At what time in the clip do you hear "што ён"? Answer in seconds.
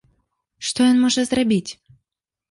0.69-0.97